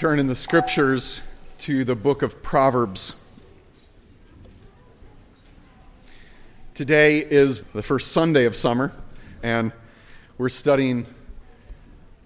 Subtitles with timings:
[0.00, 1.20] turn in the scriptures
[1.58, 3.14] to the book of Proverbs.
[6.72, 8.94] Today is the first Sunday of summer,
[9.42, 9.72] and
[10.38, 11.04] we're studying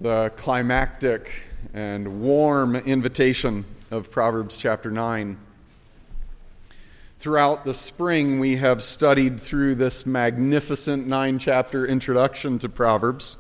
[0.00, 5.36] the climactic and warm invitation of Proverbs chapter 9.
[7.18, 13.36] Throughout the spring, we have studied through this magnificent nine chapter introduction to Proverbs.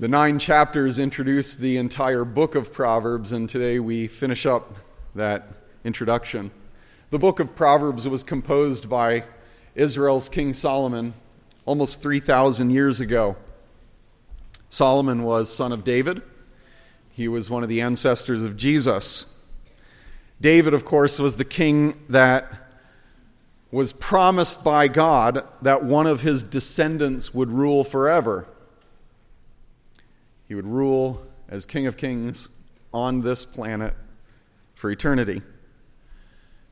[0.00, 4.76] The nine chapters introduce the entire book of Proverbs, and today we finish up
[5.16, 5.48] that
[5.82, 6.52] introduction.
[7.10, 9.24] The book of Proverbs was composed by
[9.74, 11.14] Israel's King Solomon
[11.64, 13.34] almost 3,000 years ago.
[14.70, 16.22] Solomon was son of David,
[17.10, 19.34] he was one of the ancestors of Jesus.
[20.40, 22.70] David, of course, was the king that
[23.72, 28.46] was promised by God that one of his descendants would rule forever.
[30.48, 32.48] He would rule as King of Kings
[32.92, 33.94] on this planet
[34.74, 35.42] for eternity.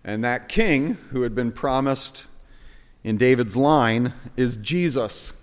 [0.03, 2.27] And that king who had been promised
[3.05, 5.35] in David's line is Jesus,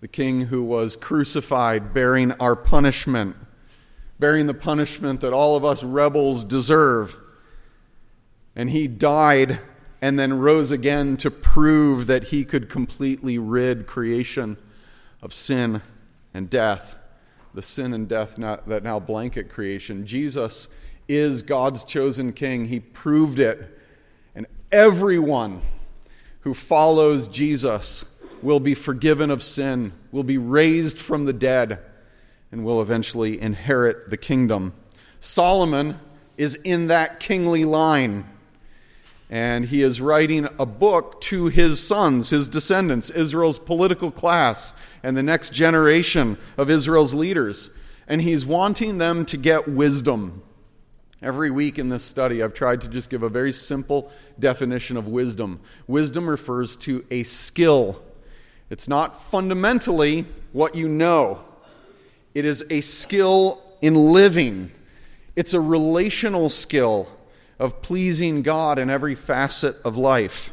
[0.00, 3.34] the king who was crucified, bearing our punishment,
[4.18, 7.16] bearing the punishment that all of us rebels deserve.
[8.54, 9.60] And he died
[10.02, 14.58] and then rose again to prove that he could completely rid creation
[15.22, 15.80] of sin
[16.34, 16.96] and death
[17.54, 20.04] the sin and death not, that now blanket creation.
[20.04, 20.68] Jesus
[21.08, 22.66] is God's chosen king.
[22.66, 23.78] He proved it.
[24.34, 25.62] And everyone
[26.40, 31.78] who follows Jesus will be forgiven of sin, will be raised from the dead,
[32.52, 34.74] and will eventually inherit the kingdom.
[35.20, 35.98] Solomon
[36.36, 38.28] is in that kingly line.
[39.34, 45.16] And he is writing a book to his sons, his descendants, Israel's political class, and
[45.16, 47.70] the next generation of Israel's leaders.
[48.06, 50.40] And he's wanting them to get wisdom.
[51.20, 55.08] Every week in this study, I've tried to just give a very simple definition of
[55.08, 55.58] wisdom.
[55.88, 58.00] Wisdom refers to a skill,
[58.70, 61.42] it's not fundamentally what you know,
[62.36, 64.70] it is a skill in living,
[65.34, 67.08] it's a relational skill
[67.58, 70.52] of pleasing God in every facet of life.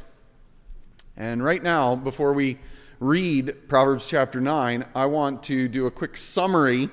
[1.18, 2.60] And right now, before we
[3.00, 6.90] read Proverbs chapter 9, I want to do a quick summary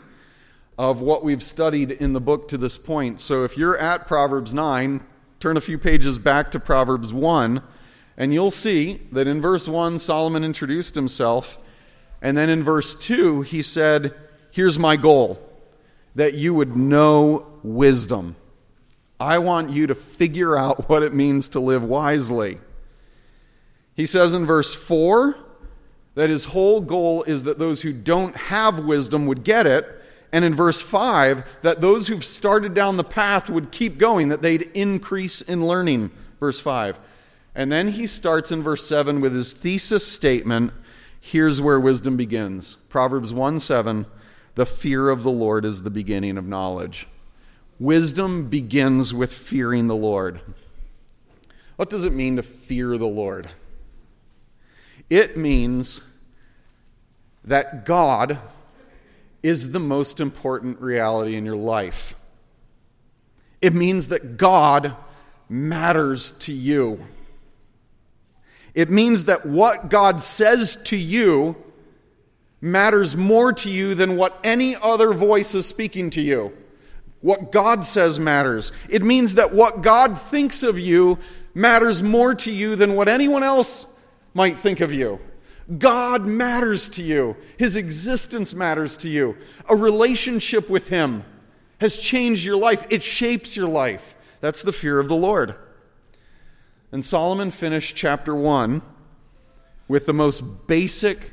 [0.78, 3.20] of what we've studied in the book to this point.
[3.20, 5.00] So if you're at Proverbs 9,
[5.40, 7.62] turn a few pages back to Proverbs 1,
[8.16, 11.58] and you'll see that in verse 1, Solomon introduced himself.
[12.22, 14.14] And then in verse 2, he said,
[14.50, 15.38] Here's my goal
[16.14, 18.34] that you would know wisdom.
[19.20, 22.58] I want you to figure out what it means to live wisely.
[23.94, 25.36] He says in verse 4
[26.14, 30.02] that his whole goal is that those who don't have wisdom would get it.
[30.32, 34.42] And in verse 5, that those who've started down the path would keep going, that
[34.42, 36.10] they'd increase in learning.
[36.38, 36.98] Verse 5.
[37.54, 40.72] And then he starts in verse 7 with his thesis statement.
[41.20, 44.06] Here's where wisdom begins Proverbs 1 7
[44.54, 47.08] The fear of the Lord is the beginning of knowledge.
[47.78, 50.40] Wisdom begins with fearing the Lord.
[51.76, 53.48] What does it mean to fear the Lord?
[55.08, 56.00] It means
[57.44, 58.38] that God
[59.42, 62.14] is the most important reality in your life.
[63.62, 64.96] It means that God
[65.48, 67.06] matters to you.
[68.74, 71.56] It means that what God says to you
[72.60, 76.52] matters more to you than what any other voice is speaking to you.
[77.20, 78.70] What God says matters.
[78.88, 81.18] It means that what God thinks of you
[81.54, 83.86] matters more to you than what anyone else
[84.34, 85.18] might think of you.
[85.76, 87.36] God matters to you.
[87.58, 89.36] His existence matters to you.
[89.68, 91.24] A relationship with Him
[91.80, 94.16] has changed your life, it shapes your life.
[94.40, 95.54] That's the fear of the Lord.
[96.90, 98.80] And Solomon finished chapter 1
[99.88, 101.32] with the most basic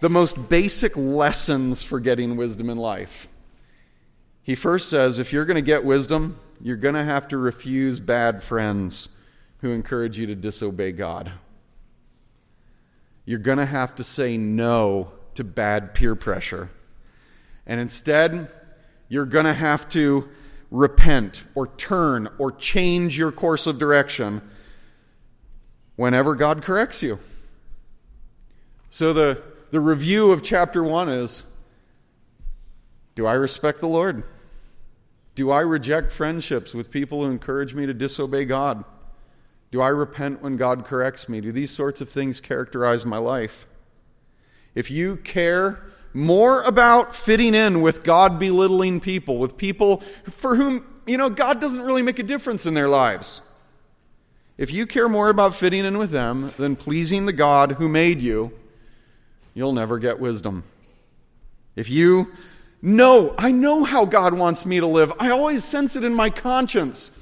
[0.00, 3.28] the most basic lessons for getting wisdom in life.
[4.48, 8.00] He first says if you're going to get wisdom, you're going to have to refuse
[8.00, 9.10] bad friends
[9.58, 11.32] who encourage you to disobey God.
[13.26, 16.70] You're going to have to say no to bad peer pressure.
[17.66, 18.50] And instead,
[19.10, 20.30] you're going to have to
[20.70, 24.40] repent or turn or change your course of direction
[25.96, 27.18] whenever God corrects you.
[28.88, 29.42] So, the,
[29.72, 31.44] the review of chapter 1 is
[33.14, 34.24] Do I respect the Lord?
[35.38, 38.82] Do I reject friendships with people who encourage me to disobey God?
[39.70, 41.40] Do I repent when God corrects me?
[41.40, 43.64] Do these sorts of things characterize my life?
[44.74, 45.80] If you care
[46.12, 51.60] more about fitting in with God belittling people, with people for whom, you know, God
[51.60, 53.40] doesn't really make a difference in their lives.
[54.56, 58.20] If you care more about fitting in with them than pleasing the God who made
[58.20, 58.50] you,
[59.54, 60.64] you'll never get wisdom.
[61.76, 62.32] If you
[62.82, 66.30] know, I know how God wants me to live, I always sense it in my
[66.30, 67.12] conscience.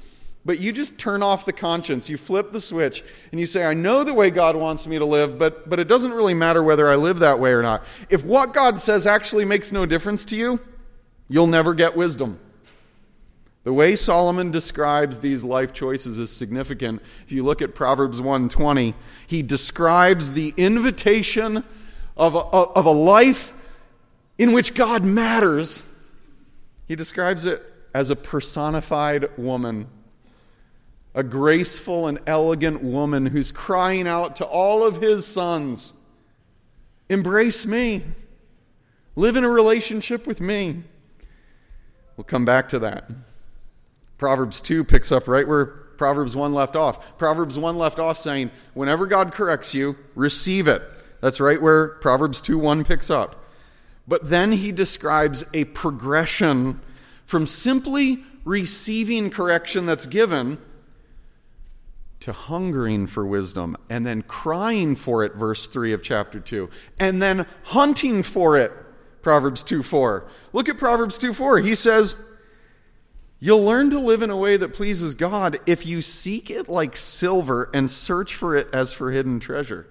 [0.45, 3.73] But you just turn off the conscience, you flip the switch, and you say, I
[3.73, 6.87] know the way God wants me to live, but, but it doesn't really matter whether
[6.87, 7.83] I live that way or not.
[8.09, 10.61] If what God says actually makes no difference to you,
[11.27, 12.39] you'll never get wisdom.
[13.65, 17.01] The way Solomon describes these life choices is significant.
[17.25, 18.93] If you look at Proverbs 1:20,
[19.27, 21.65] he describes the invitation
[22.15, 23.53] of a, of a life
[24.37, 25.83] in which God matters.
[26.87, 27.63] He describes it
[27.93, 29.87] as a personified woman
[31.15, 35.93] a graceful and elegant woman who's crying out to all of his sons
[37.09, 38.03] Embrace me.
[39.15, 40.83] Live in a relationship with me.
[42.15, 43.09] We'll come back to that.
[44.17, 47.17] Proverbs 2 picks up right where Proverbs 1 left off.
[47.17, 50.83] Proverbs 1 left off saying, Whenever God corrects you, receive it.
[51.21, 53.46] That's right where Proverbs 2 1 picks up.
[54.07, 56.79] But then he describes a progression
[57.25, 60.57] from simply receiving correction that's given
[62.21, 66.69] to hungering for wisdom and then crying for it, verse 3 of chapter 2,
[66.99, 68.71] and then hunting for it,
[69.21, 70.27] Proverbs 2 4.
[70.53, 71.59] Look at Proverbs 2 4.
[71.59, 72.15] He says,
[73.39, 76.97] You'll learn to live in a way that pleases God if you seek it like
[76.97, 79.85] silver and search for it as for hidden treasure.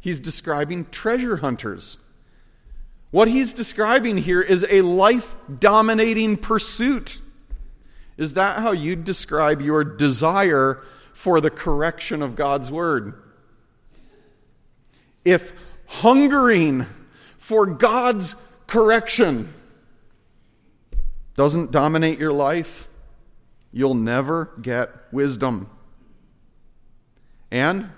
[0.00, 1.98] He's describing treasure hunters.
[3.10, 7.18] What he's describing here is a life dominating pursuit.
[8.16, 10.82] Is that how you'd describe your desire
[11.14, 13.14] for the correction of God's word?
[15.24, 15.52] If
[15.86, 16.86] hungering
[17.38, 19.54] for God's correction
[21.34, 22.88] doesn't dominate your life,
[23.72, 25.70] you'll never get wisdom.
[27.50, 27.90] And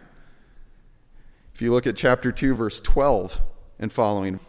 [1.54, 3.40] if you look at chapter 2, verse 12
[3.78, 4.40] and following,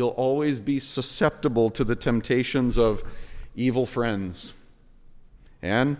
[0.00, 3.02] you'll always be susceptible to the temptations of
[3.54, 4.54] evil friends
[5.62, 5.96] and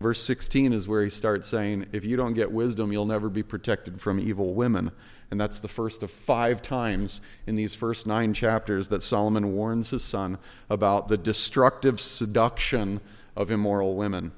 [0.00, 3.42] verse 16 is where he starts saying, If you don't get wisdom, you'll never be
[3.42, 4.90] protected from evil women.
[5.30, 9.90] And that's the first of five times in these first nine chapters that Solomon warns
[9.90, 10.38] his son
[10.68, 13.00] about the destructive seduction
[13.36, 14.32] of immoral women.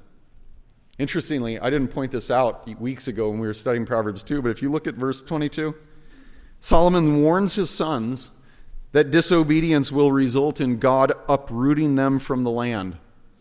[0.97, 4.49] Interestingly, I didn't point this out weeks ago when we were studying Proverbs 2, but
[4.49, 5.75] if you look at verse 22,
[6.59, 8.31] Solomon warns his sons
[8.91, 12.97] that disobedience will result in God uprooting them from the land.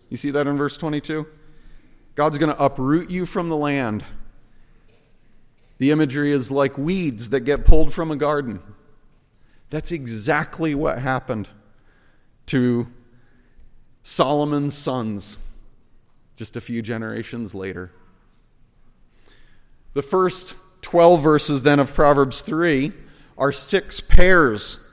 [0.08, 1.26] You see that in verse 22?
[2.14, 4.04] God's going to uproot you from the land.
[5.78, 8.60] The imagery is like weeds that get pulled from a garden.
[9.70, 11.48] That's exactly what happened
[12.46, 12.86] to
[14.02, 15.36] Solomon's sons
[16.36, 17.90] just a few generations later.
[19.94, 22.92] The first 12 verses then of Proverbs 3
[23.38, 24.86] are six pairs,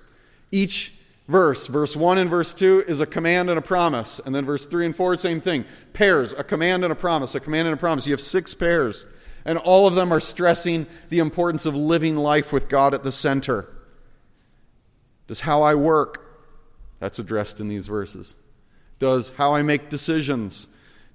[0.51, 0.94] each
[1.28, 1.68] verse.
[1.68, 4.19] Verse 1 and verse 2 is a command and a promise.
[4.19, 5.66] And then verse 3 and 4, same thing.
[5.94, 8.06] Pairs, a command and a promise, a command and a promise.
[8.06, 9.06] You have six pairs.
[9.45, 13.12] And all of them are stressing the importance of living life with God at the
[13.12, 13.68] center.
[15.28, 16.22] Does how I work,
[17.00, 18.36] that's addressed in these verses.
[19.00, 20.67] Does how I make decisions,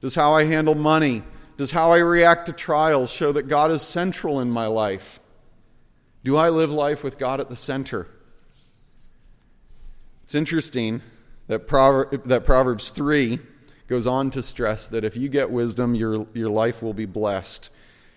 [0.03, 1.23] does how I handle money,
[1.57, 5.21] does how I react to trials show that God is central in my life?
[6.25, 8.07] Do I live life with God at the center?
[10.25, 11.01] It's interesting
[11.47, 13.39] that, Prover- that Proverbs 3
[13.87, 17.71] goes on to stress that if you get wisdom, your, your life will be blessed.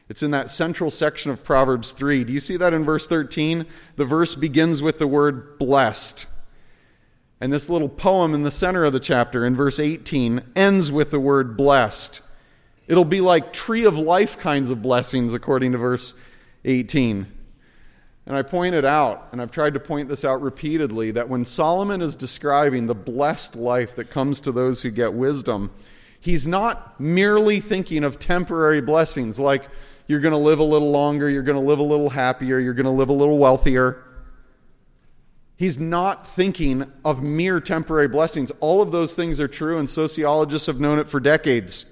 [0.10, 2.26] It's in that central section of Proverbs 3.
[2.26, 3.66] Do you see that in verse 13?
[3.96, 6.26] The verse begins with the word blessed.
[7.40, 11.12] And this little poem in the center of the chapter, in verse 18, ends with
[11.12, 12.22] the word blessed.
[12.88, 16.14] It'll be like tree of life kinds of blessings, according to verse
[16.66, 17.28] 18.
[18.32, 22.02] And I pointed out, and I've tried to point this out repeatedly, that when Solomon
[22.02, 25.70] is describing the blessed life that comes to those who get wisdom,
[26.18, 29.68] he's not merely thinking of temporary blessings like
[30.08, 32.74] you're going to live a little longer, you're going to live a little happier, you're
[32.74, 34.02] going to live a little wealthier.
[35.58, 38.50] He's not thinking of mere temporary blessings.
[38.62, 41.86] All of those things are true, and sociologists have known it for decades.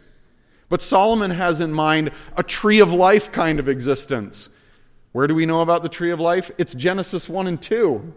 [0.70, 4.48] But Solomon has in mind a tree of life kind of existence
[5.12, 6.52] where do we know about the tree of life?
[6.58, 8.14] It's Genesis 1 and 2.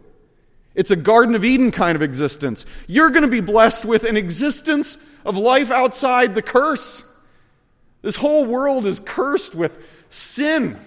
[0.75, 2.65] It's a Garden of Eden kind of existence.
[2.87, 7.05] You're going to be blessed with an existence of life outside the curse.
[8.01, 10.79] This whole world is cursed with sin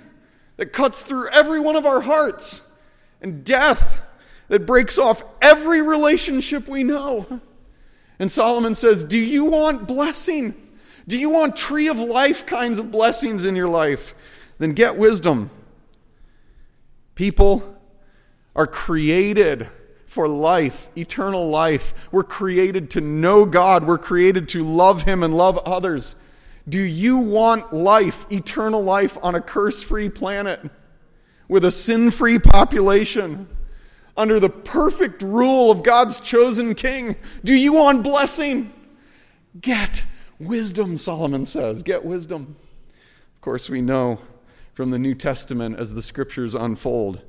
[0.57, 2.71] that cuts through every one of our hearts,
[3.21, 3.99] and death
[4.47, 7.41] that breaks off every relationship we know.
[8.19, 10.53] And Solomon says, Do you want blessing?
[11.07, 14.15] Do you want tree of life kinds of blessings in your life?
[14.57, 15.49] Then get wisdom.
[17.15, 17.75] People
[18.55, 19.69] are created
[20.05, 21.93] for life, eternal life.
[22.11, 23.85] We're created to know God.
[23.85, 26.15] We're created to love Him and love others.
[26.67, 30.61] Do you want life, eternal life, on a curse free planet
[31.47, 33.47] with a sin free population?
[34.17, 37.17] Under the perfect rule of God's chosen king?
[37.43, 38.73] Do you want blessing?
[39.59, 40.05] Get
[40.39, 41.83] wisdom, Solomon says.
[41.83, 42.55] Get wisdom.
[43.35, 44.19] Of course, we know
[44.75, 47.21] from the New Testament as the scriptures unfold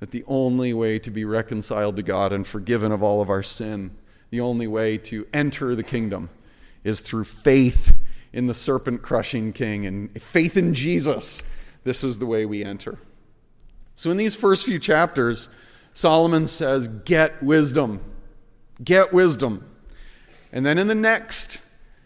[0.00, 3.44] that the only way to be reconciled to God and forgiven of all of our
[3.44, 3.92] sin,
[4.30, 6.28] the only way to enter the kingdom,
[6.82, 7.94] is through faith
[8.32, 11.42] in the serpent crushing king and faith in Jesus.
[11.84, 12.98] This is the way we enter.
[13.94, 15.48] So, in these first few chapters,
[15.92, 18.00] Solomon says, Get wisdom.
[18.82, 19.64] Get wisdom.
[20.52, 21.58] And then in the next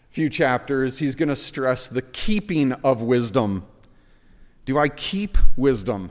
[0.09, 3.65] few chapters, he's going to stress the keeping of wisdom.
[4.65, 6.09] Do I keep wisdom?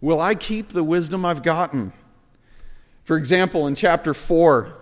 [0.00, 1.92] Will I keep the wisdom I've gotten?
[3.04, 4.76] For example, in chapter 4,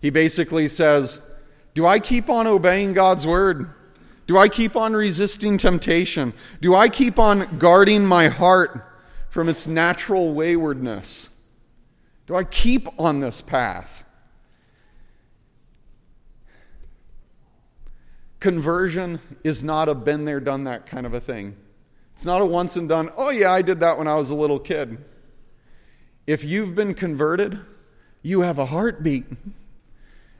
[0.00, 1.28] he basically says,
[1.74, 3.70] Do I keep on obeying God's word?
[4.26, 6.32] Do I keep on resisting temptation?
[6.60, 8.84] Do I keep on guarding my heart
[9.28, 11.40] from its natural waywardness?
[12.26, 14.02] Do I keep on this path?
[18.40, 21.56] Conversion is not a been there, done that kind of a thing.
[22.16, 24.34] It's not a once and done, oh, yeah, I did that when I was a
[24.34, 24.96] little kid.
[26.26, 27.60] If you've been converted,
[28.22, 29.26] you have a heartbeat.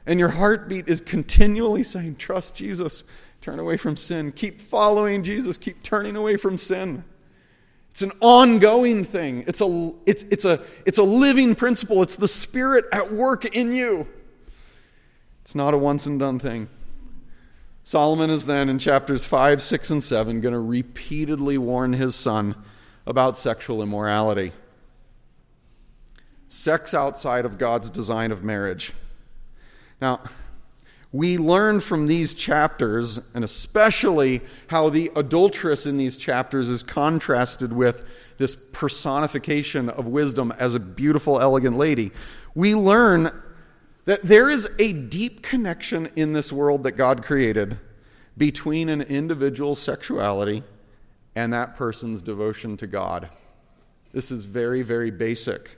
[0.07, 3.03] And your heartbeat is continually saying, Trust Jesus,
[3.41, 4.31] turn away from sin.
[4.31, 7.03] Keep following Jesus, keep turning away from sin.
[7.91, 9.43] It's an ongoing thing.
[9.45, 12.01] It's a, it's, it's, a, it's a living principle.
[12.01, 14.07] It's the Spirit at work in you.
[15.43, 16.69] It's not a once and done thing.
[17.87, 22.53] Solomon is then in chapters 5, 6, and 7 going to repeatedly warn his son
[23.05, 24.51] about sexual immorality.
[26.49, 28.91] Sex outside of God's design of marriage.
[30.01, 30.19] Now,
[31.13, 37.71] we learn from these chapters, and especially how the adulteress in these chapters is contrasted
[37.71, 38.03] with
[38.37, 42.11] this personification of wisdom as a beautiful, elegant lady.
[42.53, 43.31] We learn
[44.07, 47.77] that there is a deep connection in this world that God created
[48.37, 50.63] between an individual's sexuality
[51.35, 53.29] and that person's devotion to God.
[54.13, 55.77] This is very, very basic.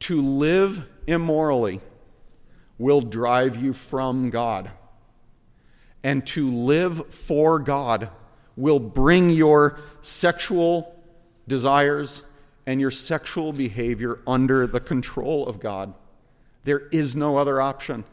[0.00, 1.80] To live immorally
[2.76, 4.68] will drive you from God.
[6.02, 8.10] And to live for God
[8.56, 11.00] will bring your sexual
[11.46, 12.26] desires
[12.66, 15.94] and your sexual behavior under the control of God.
[16.64, 18.04] There is no other option.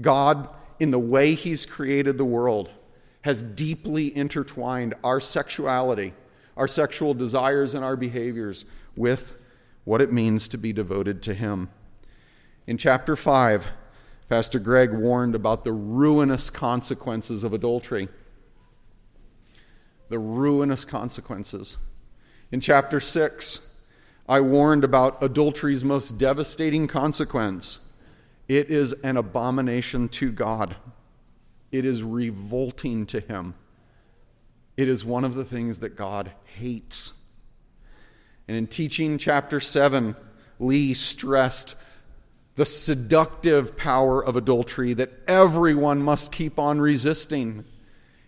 [0.00, 2.70] God, in the way He's created the world,
[3.22, 6.14] has deeply intertwined our sexuality,
[6.56, 8.64] our sexual desires, and our behaviors
[8.96, 9.34] with
[9.84, 11.70] what it means to be devoted to Him.
[12.66, 13.66] In chapter 5,
[14.28, 18.08] Pastor Greg warned about the ruinous consequences of adultery.
[20.08, 21.76] The ruinous consequences.
[22.50, 23.75] In chapter 6,
[24.28, 27.80] I warned about adultery's most devastating consequence
[28.48, 30.76] it is an abomination to God,
[31.72, 33.54] it is revolting to Him.
[34.76, 37.14] It is one of the things that God hates.
[38.46, 40.14] And in teaching chapter 7,
[40.58, 41.76] Lee stressed
[42.56, 47.64] the seductive power of adultery that everyone must keep on resisting.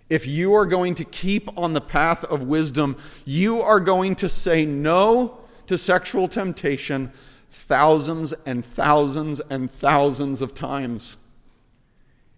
[0.09, 4.29] If you are going to keep on the path of wisdom, you are going to
[4.29, 5.39] say no
[5.69, 7.13] to sexual temptation
[7.51, 11.17] thousands and thousands and thousands of times.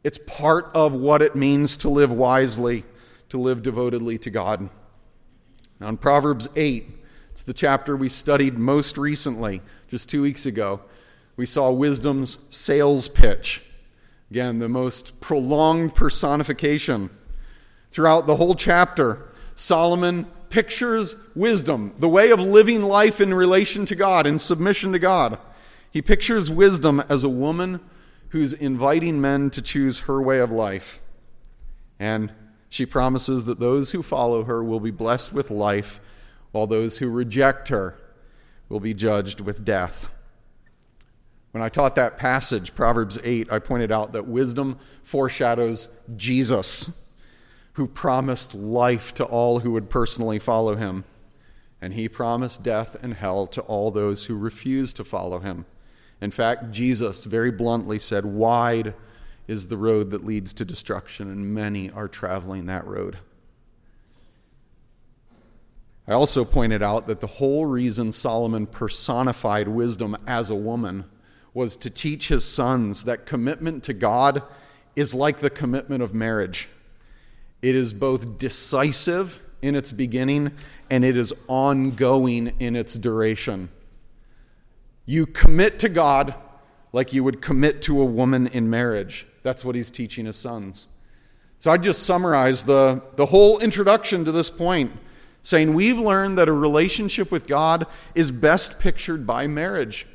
[0.05, 2.85] It's part of what it means to live wisely,
[3.29, 4.71] to live devotedly to God.
[5.81, 6.87] Now, in Proverbs 8,
[7.33, 10.83] it's the chapter we studied most recently, just two weeks ago
[11.41, 13.63] we saw wisdom's sales pitch.
[14.31, 17.09] Again, the most prolonged personification.
[17.91, 23.95] Throughout the whole chapter, Solomon pictures wisdom, the way of living life in relation to
[23.95, 25.39] God, in submission to God.
[25.91, 27.81] He pictures wisdom as a woman
[28.29, 31.01] who's inviting men to choose her way of life.
[31.99, 32.33] And
[32.69, 36.01] she promises that those who follow her will be blessed with life,
[36.53, 37.97] while those who reject her
[38.69, 40.07] will be judged with death.
[41.51, 47.10] When I taught that passage, Proverbs 8, I pointed out that wisdom foreshadows Jesus,
[47.75, 51.05] who promised life to all who would personally follow him.
[51.83, 55.65] and he promised death and hell to all those who refused to follow him.
[56.21, 58.95] In fact, Jesus very bluntly said, Wide
[59.49, 63.19] is the road that leads to destruction, and many are traveling that road.
[66.07, 71.05] I also pointed out that the whole reason Solomon personified wisdom as a woman
[71.55, 74.43] was to teach his sons that commitment to God
[74.95, 76.69] is like the commitment of marriage.
[77.63, 80.53] It is both decisive in its beginning
[80.91, 83.69] and it is ongoing in its duration.
[85.07, 86.35] You commit to God
[86.93, 89.27] like you would commit to a woman in marriage.
[89.43, 90.87] That's what he's teaching his sons.
[91.59, 94.93] So I just summarize the, the whole introduction to this point,
[95.43, 100.07] saying we've learned that a relationship with God is best pictured by marriage.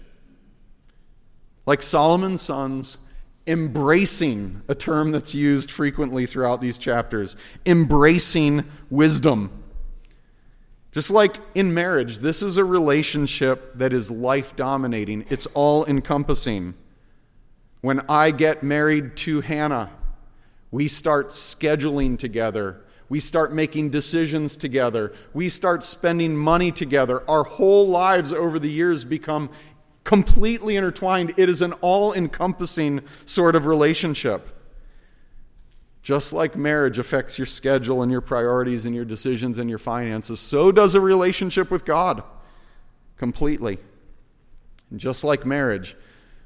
[1.65, 2.97] Like Solomon's sons,
[3.47, 7.35] embracing a term that's used frequently throughout these chapters,
[7.65, 9.63] embracing wisdom.
[10.91, 16.73] Just like in marriage, this is a relationship that is life dominating, it's all encompassing.
[17.81, 19.91] When I get married to Hannah,
[20.71, 22.81] we start scheduling together.
[23.07, 25.13] We start making decisions together.
[25.33, 27.23] We start spending money together.
[27.29, 29.51] Our whole lives over the years become
[30.05, 31.33] completely intertwined.
[31.35, 34.49] It is an all encompassing sort of relationship.
[36.01, 40.39] Just like marriage affects your schedule and your priorities and your decisions and your finances,
[40.39, 42.23] so does a relationship with God
[43.17, 43.79] completely.
[44.91, 45.97] And just like marriage,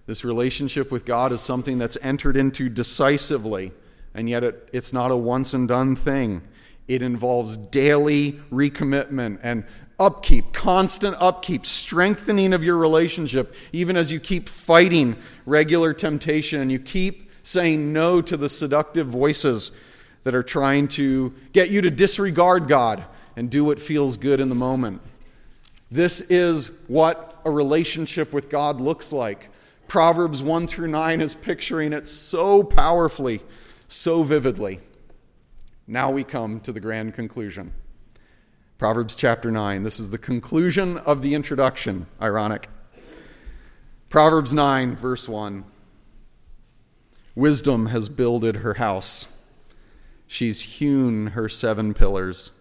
[0.06, 3.74] this relationship with God is something that's entered into decisively,
[4.14, 6.42] and yet it, it's not a once and done thing.
[6.88, 9.66] It involves daily recommitment and
[10.00, 15.16] upkeep, constant upkeep, strengthening of your relationship, even as you keep fighting
[15.46, 19.72] regular temptation and you keep saying no to the seductive voices
[20.24, 23.04] that are trying to get you to disregard God
[23.36, 25.02] and do what feels good in the moment.
[25.92, 29.50] This is what a relationship with God looks like.
[29.88, 33.42] Proverbs 1 through 9 is picturing it so powerfully,
[33.88, 34.82] so vividly.
[35.88, 37.74] Now we come to the grand conclusion.
[38.80, 39.84] Proverbs chapter 9.
[39.84, 42.08] This is the conclusion of the introduction.
[42.22, 42.70] Ironic.
[44.08, 45.66] Proverbs 9, verse 1.
[47.36, 49.28] Wisdom has builded her house.
[50.28, 52.54] She's hewn her seven pillars.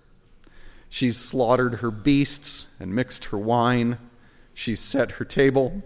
[0.89, 3.99] She's slaughtered her beasts and mixed her wine.
[4.53, 5.85] She's set her table.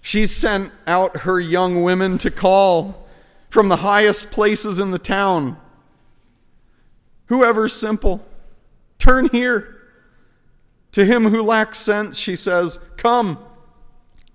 [0.00, 3.08] She's sent out her young women to call
[3.50, 5.56] from the highest places in the town.
[7.26, 8.24] Whoever's simple,
[8.98, 9.70] turn here.
[10.92, 13.38] To him who lacks sense, she says, Come,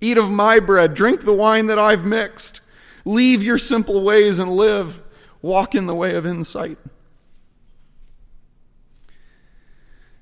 [0.02, 2.62] eat of my bread, drink the wine that I've mixed.
[3.06, 5.00] Leave your simple ways and live.
[5.42, 6.78] Walk in the way of insight.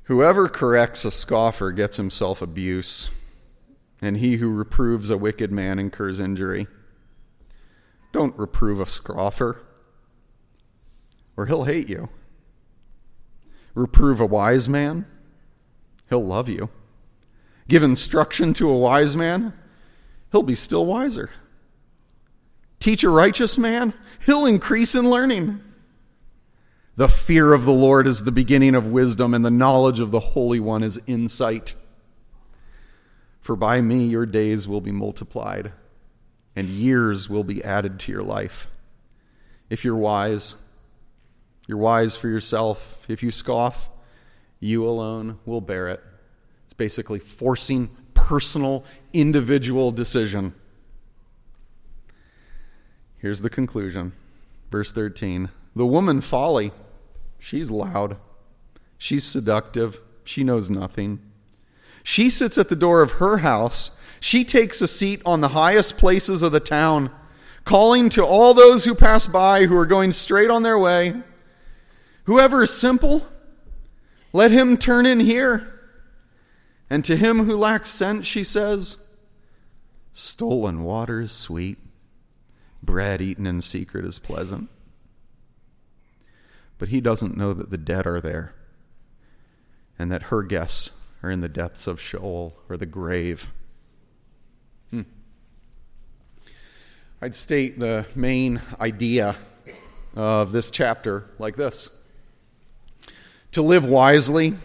[0.03, 3.09] Whoever corrects a scoffer gets himself abuse,
[4.01, 6.67] and he who reproves a wicked man incurs injury.
[8.13, 9.61] Don't reprove a scoffer,
[11.35, 12.07] or he'll hate you.
[13.77, 15.05] Reprove a wise man,
[16.09, 16.69] he'll love you.
[17.67, 19.53] Give instruction to a wise man,
[20.31, 21.29] he'll be still wiser.
[22.79, 23.93] Teach a righteous man,
[24.25, 25.61] he'll increase in learning.
[26.95, 30.21] The fear of the Lord is the beginning of wisdom, and the knowledge of the
[30.21, 31.75] Holy One is insight.
[33.41, 35.71] For by me your days will be multiplied,
[36.55, 38.65] and years will be added to your life.
[39.69, 40.55] If you're wise,
[41.67, 43.05] you're wise for yourself.
[43.07, 43.89] If you scoff,
[44.59, 46.01] you alone will bear it.
[46.63, 50.53] It's basically forcing personal, individual decision.
[53.17, 54.13] Here's the conclusion.
[54.71, 56.71] Verse 13 The woman folly,
[57.39, 58.17] she's loud,
[58.97, 61.19] she's seductive, she knows nothing.
[62.03, 65.97] She sits at the door of her house, she takes a seat on the highest
[65.97, 67.11] places of the town,
[67.65, 71.21] calling to all those who pass by who are going straight on their way.
[72.27, 73.25] Whoever is simple,
[74.33, 75.79] let him turn in here.
[76.89, 78.97] And to him who lacks sense, she says,
[80.11, 81.77] Stolen water is sweet
[82.83, 84.69] bread eaten in secret is pleasant.
[86.77, 88.53] But he doesn't know that the dead are there
[89.97, 90.91] and that her guests
[91.23, 93.49] are in the depths of Sheol or the grave.
[94.91, 95.03] Hmm.
[97.21, 99.37] I'd state the main idea
[100.13, 102.03] of this chapter like this
[103.51, 104.55] To live wisely,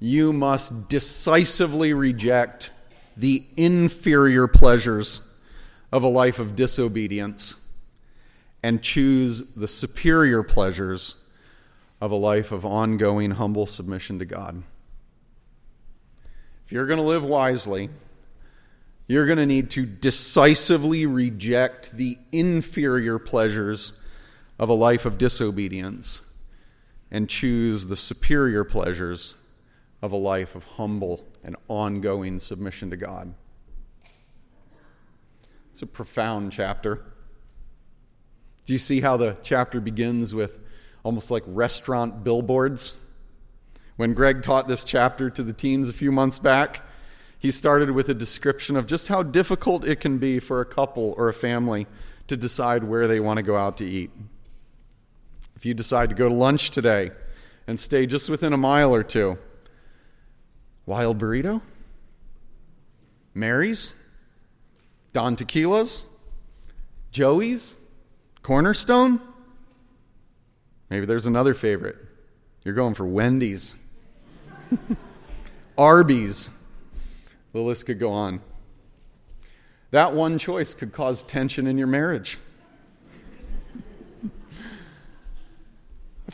[0.00, 2.70] you must decisively reject
[3.16, 5.20] the inferior pleasures
[5.92, 7.68] of a life of disobedience
[8.62, 11.16] and choose the superior pleasures
[12.00, 14.62] of a life of ongoing humble submission to God.
[16.66, 17.90] if you're going to live wisely,
[19.06, 23.92] you're going to need to decisively reject the inferior pleasures
[24.58, 26.22] of a life of disobedience
[27.14, 29.36] and choose the superior pleasures
[30.02, 33.32] of a life of humble and ongoing submission to God.
[35.70, 37.04] It's a profound chapter.
[38.66, 40.58] Do you see how the chapter begins with
[41.04, 42.96] almost like restaurant billboards?
[43.94, 46.80] When Greg taught this chapter to the teens a few months back,
[47.38, 51.14] he started with a description of just how difficult it can be for a couple
[51.16, 51.86] or a family
[52.26, 54.10] to decide where they want to go out to eat.
[55.64, 57.10] You decide to go to lunch today
[57.66, 59.38] and stay just within a mile or two,
[60.86, 61.62] Wild Burrito?
[63.32, 63.94] Mary's?
[65.12, 66.06] Don Tequila's?
[67.10, 67.78] Joey's?
[68.42, 69.20] Cornerstone?
[70.90, 71.96] Maybe there's another favorite.
[72.62, 73.74] You're going for Wendy's.
[75.78, 76.50] Arby's.
[77.52, 78.40] The list could go on.
[79.90, 82.38] That one choice could cause tension in your marriage.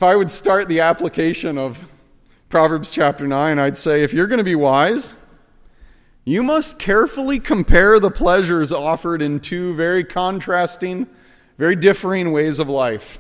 [0.01, 1.85] If I would start the application of
[2.49, 5.13] Proverbs chapter 9, I'd say if you're going to be wise,
[6.25, 11.07] you must carefully compare the pleasures offered in two very contrasting,
[11.59, 13.19] very differing ways of life.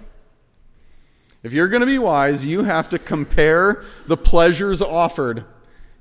[1.42, 5.44] If you're going to be wise, you have to compare the pleasures offered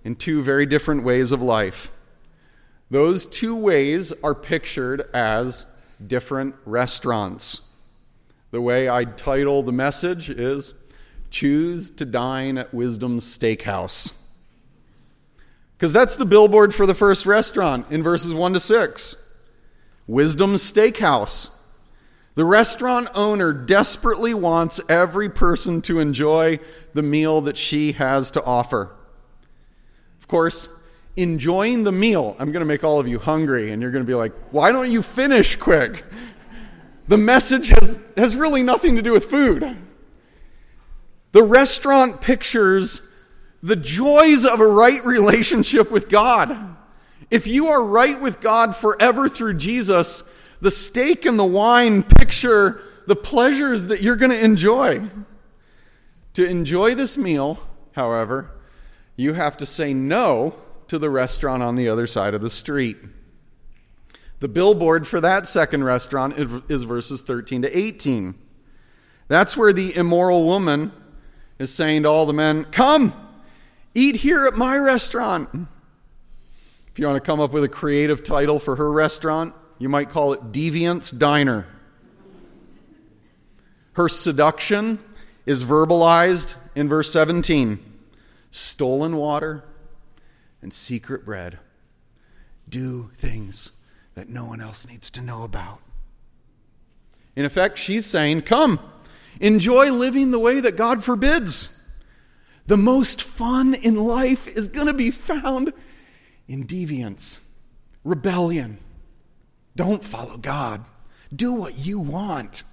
[0.05, 1.91] in two very different ways of life.
[2.89, 5.65] Those two ways are pictured as
[6.07, 7.68] different restaurants.
[8.51, 10.73] The way I title the message is
[11.29, 14.13] Choose to Dine at Wisdom's Steakhouse.
[15.77, 19.15] Because that's the billboard for the first restaurant in verses 1 to 6.
[20.07, 21.51] Wisdom's Steakhouse.
[22.33, 26.59] The restaurant owner desperately wants every person to enjoy
[26.95, 28.95] the meal that she has to offer.
[30.19, 30.69] Of course,
[31.15, 34.07] enjoying the meal, I'm going to make all of you hungry, and you're going to
[34.07, 36.03] be like, why don't you finish quick?
[37.09, 39.77] The message has, has really nothing to do with food.
[41.31, 43.01] The restaurant pictures
[43.63, 46.77] the joys of a right relationship with God.
[47.31, 50.23] If you are right with God forever through Jesus,
[50.61, 55.09] the steak and the wine picture the pleasures that you're going to enjoy.
[56.35, 57.57] To enjoy this meal,
[57.93, 58.51] however,
[59.15, 60.55] you have to say no
[60.87, 62.97] to the restaurant on the other side of the street.
[64.39, 66.35] The billboard for that second restaurant
[66.69, 68.35] is verses 13 to 18.
[69.27, 70.91] That's where the immoral woman
[71.59, 73.13] is saying to all the men, Come,
[73.93, 75.49] eat here at my restaurant.
[76.87, 80.09] If you want to come up with a creative title for her restaurant, you might
[80.09, 81.67] call it Deviant's Diner.
[83.93, 84.99] Her seduction
[85.45, 87.85] is verbalized in verse 17
[88.51, 89.63] stolen water
[90.61, 91.59] and secret bread.
[92.67, 93.71] Do things
[94.19, 95.79] that no one else needs to know about.
[97.37, 98.77] In effect, she's saying, Come,
[99.39, 101.73] enjoy living the way that God forbids.
[102.67, 105.71] The most fun in life is going to be found
[106.49, 107.39] in deviance,
[108.03, 108.79] rebellion,
[109.77, 110.83] don't follow God.
[111.33, 112.63] Do what you want.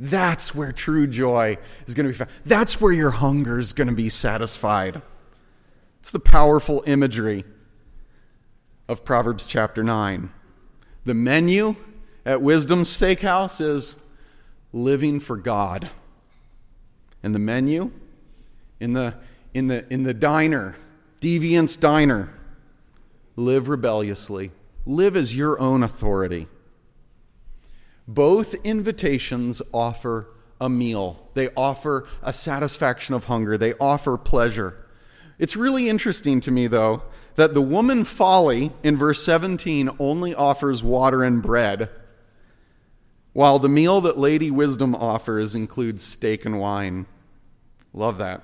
[0.00, 2.30] That's where true joy is going to be found.
[2.44, 5.02] That's where your hunger is going to be satisfied.
[6.00, 7.44] It's the powerful imagery
[8.88, 10.30] of Proverbs chapter 9.
[11.04, 11.76] The menu
[12.24, 13.94] at Wisdom Steakhouse is
[14.72, 15.90] living for God.
[17.22, 17.90] And the menu
[18.78, 19.14] in the,
[19.54, 20.76] in the, in the diner,
[21.20, 22.32] deviance Diner,
[23.36, 24.52] live rebelliously
[24.86, 26.48] Live as your own authority.
[28.08, 30.28] Both invitations offer
[30.60, 34.79] a meal, they offer a satisfaction of hunger, they offer pleasure.
[35.40, 37.02] It's really interesting to me, though,
[37.36, 41.88] that the woman folly in verse 17 only offers water and bread,
[43.32, 47.06] while the meal that Lady Wisdom offers includes steak and wine.
[47.94, 48.42] Love that.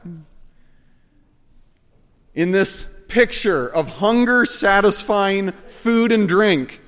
[2.35, 6.81] In this picture of hunger satisfying food and drink.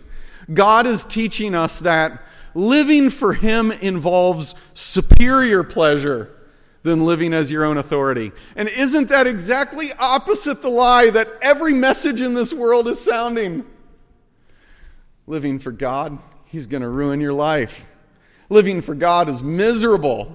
[0.52, 2.22] God is teaching us that
[2.54, 6.34] living for Him involves superior pleasure
[6.82, 8.32] than living as your own authority.
[8.56, 13.64] And isn't that exactly opposite the lie that every message in this world is sounding?
[15.26, 17.86] Living for God, He's going to ruin your life.
[18.48, 20.34] Living for God is miserable.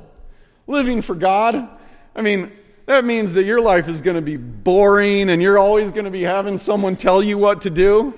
[0.68, 1.68] Living for God,
[2.16, 2.52] I mean,
[2.86, 6.12] that means that your life is going to be boring and you're always going to
[6.12, 8.14] be having someone tell you what to do.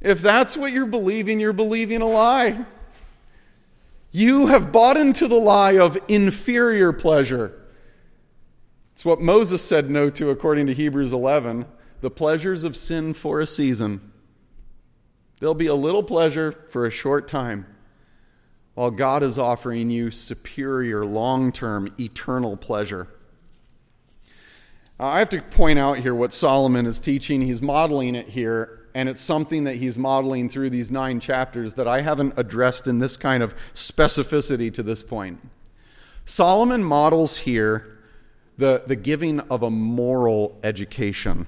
[0.00, 2.64] If that's what you're believing, you're believing a lie.
[4.18, 7.56] You have bought into the lie of inferior pleasure.
[8.92, 11.66] It's what Moses said no to according to Hebrews 11.
[12.00, 14.10] the pleasures of sin for a season.
[15.38, 17.66] There'll be a little pleasure for a short time,
[18.74, 23.06] while God is offering you superior, long term, eternal pleasure.
[24.98, 27.40] I have to point out here what Solomon is teaching.
[27.40, 31.86] He's modeling it here, and it's something that he's modeling through these nine chapters that
[31.86, 35.38] I haven't addressed in this kind of specificity to this point.
[36.24, 37.96] Solomon models here
[38.56, 41.46] the, the giving of a moral education.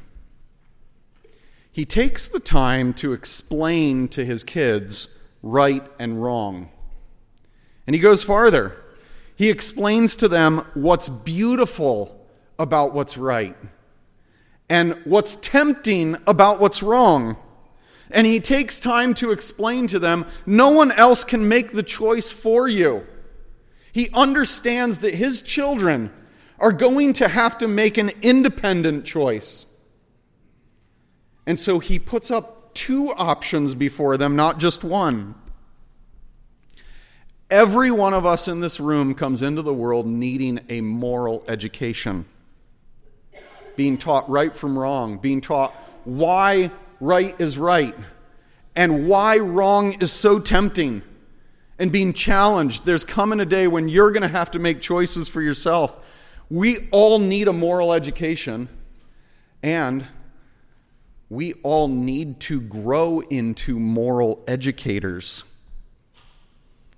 [1.73, 6.69] He takes the time to explain to his kids right and wrong.
[7.85, 8.77] And he goes farther.
[9.35, 12.25] He explains to them what's beautiful
[12.61, 13.57] about what's right
[14.71, 17.37] and what's tempting about what's wrong.
[18.13, 22.31] And he takes time to explain to them no one else can make the choice
[22.31, 23.07] for you.
[23.93, 26.13] He understands that his children
[26.61, 29.67] are going to have to make an independent choice.
[31.47, 35.35] And so he puts up two options before them, not just one.
[37.51, 42.27] Every one of us in this room comes into the world needing a moral education
[43.77, 45.73] being taught right from wrong, being taught
[46.05, 47.95] why right is right
[48.77, 51.03] and why wrong is so tempting,
[51.79, 52.85] and being challenged.
[52.85, 55.97] There's coming a day when you're going to have to make choices for yourself.
[56.49, 58.69] We all need a moral education,
[59.63, 60.07] and
[61.29, 65.45] we all need to grow into moral educators.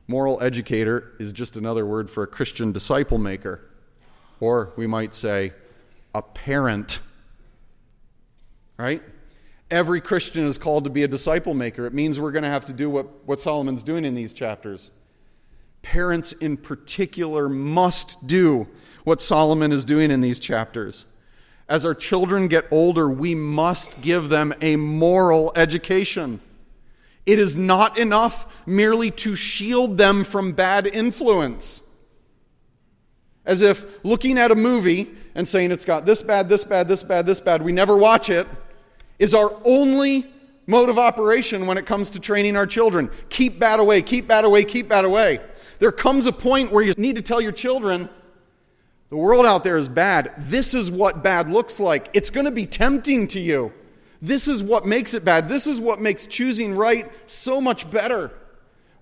[0.08, 3.68] Moral educator is just another word for a Christian disciple maker.
[4.40, 5.52] Or we might say,
[6.14, 6.98] a parent.
[8.76, 9.02] Right?
[9.70, 11.86] Every Christian is called to be a disciple maker.
[11.86, 14.90] It means we're going to have to do what, what Solomon's doing in these chapters.
[15.80, 18.68] Parents, in particular, must do
[19.04, 21.06] what Solomon is doing in these chapters.
[21.68, 26.40] As our children get older, we must give them a moral education.
[27.24, 31.82] It is not enough merely to shield them from bad influence.
[33.44, 37.02] As if looking at a movie and saying it's got this bad, this bad, this
[37.02, 38.46] bad, this bad, we never watch it,
[39.18, 40.26] is our only
[40.66, 43.10] mode of operation when it comes to training our children.
[43.28, 45.40] Keep bad away, keep bad away, keep bad away.
[45.80, 48.08] There comes a point where you need to tell your children
[49.12, 50.32] the world out there is bad.
[50.38, 52.08] This is what bad looks like.
[52.14, 53.70] It's going to be tempting to you.
[54.22, 55.50] This is what makes it bad.
[55.50, 58.30] This is what makes choosing right so much better.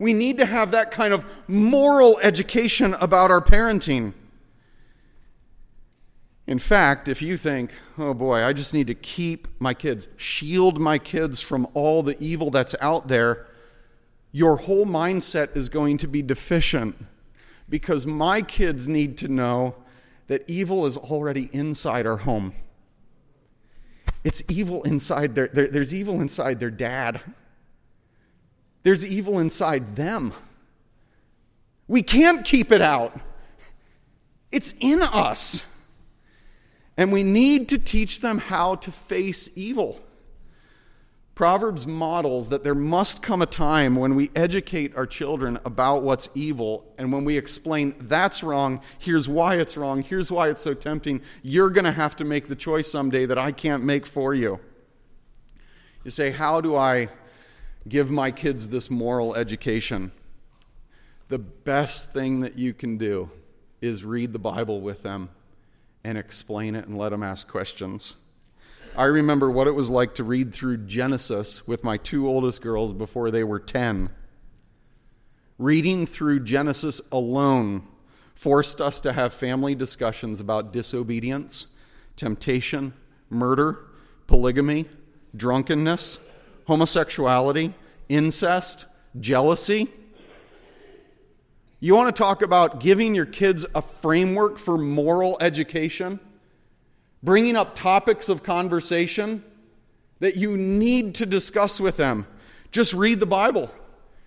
[0.00, 4.14] We need to have that kind of moral education about our parenting.
[6.50, 10.80] In fact, if you think, oh boy, I just need to keep my kids, shield
[10.80, 13.46] my kids from all the evil that's out there,
[14.32, 16.96] your whole mindset is going to be deficient
[17.68, 19.76] because my kids need to know
[20.26, 22.52] that evil is already inside our home.
[24.24, 27.20] It's evil inside their, there, there's evil inside their dad.
[28.82, 30.32] There's evil inside them.
[31.86, 33.20] We can't keep it out.
[34.50, 35.64] It's in us.
[37.00, 40.02] And we need to teach them how to face evil.
[41.34, 46.28] Proverbs models that there must come a time when we educate our children about what's
[46.34, 50.74] evil, and when we explain that's wrong, here's why it's wrong, here's why it's so
[50.74, 51.22] tempting.
[51.42, 54.60] You're going to have to make the choice someday that I can't make for you.
[56.04, 57.08] You say, How do I
[57.88, 60.12] give my kids this moral education?
[61.28, 63.30] The best thing that you can do
[63.80, 65.30] is read the Bible with them
[66.04, 68.16] and explain it and let them ask questions.
[68.96, 72.92] I remember what it was like to read through Genesis with my two oldest girls
[72.92, 74.10] before they were 10.
[75.58, 77.86] Reading through Genesis alone
[78.34, 81.66] forced us to have family discussions about disobedience,
[82.16, 82.94] temptation,
[83.28, 83.78] murder,
[84.26, 84.86] polygamy,
[85.36, 86.18] drunkenness,
[86.66, 87.74] homosexuality,
[88.08, 88.86] incest,
[89.18, 89.88] jealousy
[91.80, 96.20] you want to talk about giving your kids a framework for moral education?
[97.22, 99.42] Bringing up topics of conversation
[100.20, 102.26] that you need to discuss with them.
[102.70, 103.70] Just read the Bible.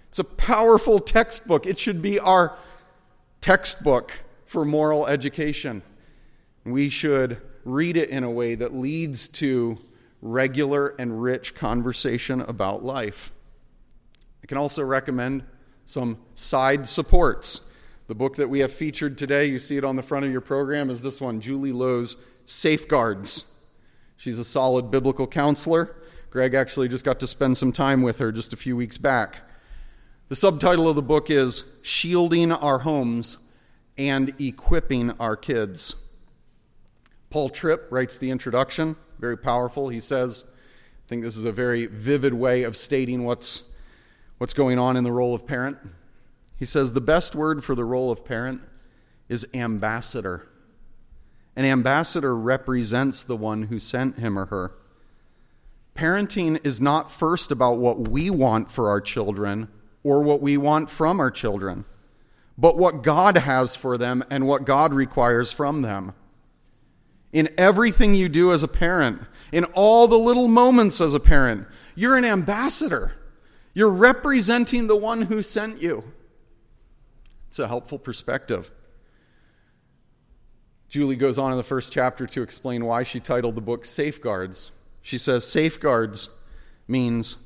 [0.10, 1.66] It's a powerful textbook.
[1.66, 2.58] It should be our
[3.42, 4.12] textbook
[4.46, 5.84] for moral education.
[6.66, 9.80] We should read it in a way that leads to
[10.22, 13.32] regular and rich conversation about life.
[14.44, 15.44] I can also recommend
[15.86, 17.62] some side supports.
[18.08, 20.42] The book that we have featured today, you see it on the front of your
[20.42, 23.46] program, is this one Julie Lowe's Safeguards.
[24.18, 25.96] She's a solid biblical counselor.
[26.30, 29.42] Greg actually just got to spend some time with her just a few weeks back.
[30.30, 33.38] The subtitle of the book is Shielding Our Homes
[33.98, 35.96] and Equipping Our Kids.
[37.30, 39.90] Paul Tripp writes the introduction, very powerful.
[39.90, 43.64] He says, I think this is a very vivid way of stating what's,
[44.44, 45.78] what's going on in the role of parent.
[46.58, 48.60] He says, the best word for the role of parent
[49.30, 50.50] is ambassador.
[51.56, 54.74] An ambassador represents the one who sent him or her.
[55.96, 59.70] Parenting is not first about what we want for our children
[60.04, 61.86] or what we want from our children,
[62.58, 66.12] but what God has for them and what God requires from them.
[67.32, 69.22] In everything you do as a parent,
[69.54, 73.14] in all the little moments as a parent, you're an ambassador.
[73.74, 76.04] You're representing the one who sent you.
[77.48, 78.72] It's a helpful perspective.
[80.90, 84.70] Julie goes on in the first chapter to explain why she titled the book Safeguards.
[85.02, 86.30] She says, Safeguards
[86.88, 87.38] means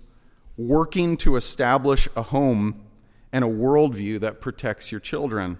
[0.57, 2.81] working to establish a home
[3.31, 5.59] and a worldview that protects your children.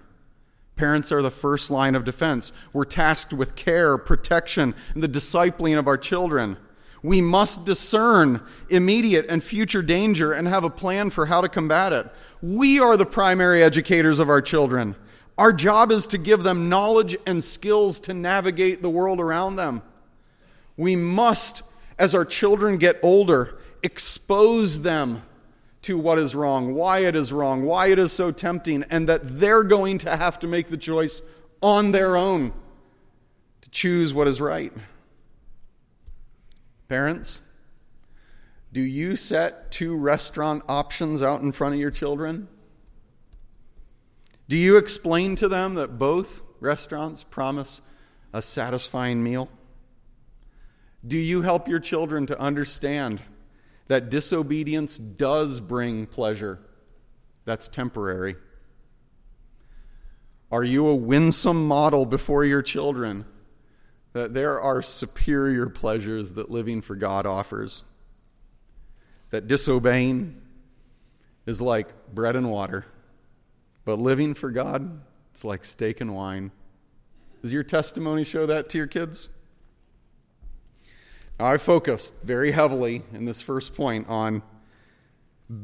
[0.76, 2.52] Parents are the first line of defense.
[2.72, 6.56] We're tasked with care, protection, and the discipling of our children.
[7.02, 11.92] We must discern immediate and future danger and have a plan for how to combat
[11.92, 12.06] it.
[12.42, 14.96] We are the primary educators of our children.
[15.36, 19.82] Our job is to give them knowledge and skills to navigate the world around them.
[20.76, 21.62] We must,
[21.98, 25.22] as our children get older, expose them
[25.82, 29.38] to what is wrong, why it is wrong, why it is so tempting, and that
[29.38, 31.22] they're going to have to make the choice
[31.62, 32.52] on their own
[33.60, 34.72] to choose what is right.
[36.88, 37.42] Parents,
[38.72, 42.48] do you set two restaurant options out in front of your children?
[44.48, 47.82] Do you explain to them that both restaurants promise
[48.32, 49.50] a satisfying meal?
[51.06, 53.20] Do you help your children to understand
[53.88, 56.58] that disobedience does bring pleasure
[57.44, 58.36] that's temporary?
[60.50, 63.26] Are you a winsome model before your children
[64.18, 67.84] that there are superior pleasures that living for God offers?
[69.30, 70.40] That disobeying
[71.46, 72.84] is like bread and water
[73.88, 75.00] but living for God,
[75.30, 76.50] it's like steak and wine.
[77.40, 79.30] Does your testimony show that to your kids?
[81.40, 84.42] Now, I focused very heavily in this first point on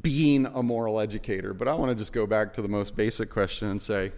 [0.01, 3.29] being a moral educator, but I want to just go back to the most basic
[3.29, 4.13] question and say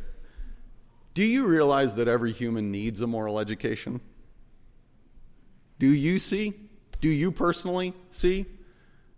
[1.14, 4.00] Do you realize that every human needs a moral education?
[5.78, 6.54] Do you see?
[7.00, 8.46] Do you personally see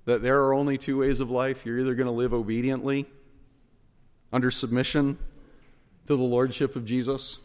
[0.05, 1.65] that there are only two ways of life?
[1.65, 3.07] You're either going to live obediently
[4.33, 5.19] under submission
[6.07, 7.39] to the lordship of Jesus,